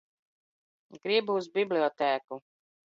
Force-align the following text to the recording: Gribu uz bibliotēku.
Gribu 1.05 1.37
uz 1.43 1.53
bibliotēku. 1.61 2.45